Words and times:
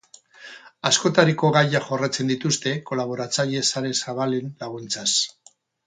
Askotariko 0.89 1.51
gaiak 1.57 1.85
jorratzen 1.91 2.33
dituzte 2.33 2.75
kolaboratzaile 2.91 3.63
sare 3.71 3.93
zabalen 4.07 4.53
laguntzaz. 4.65 5.09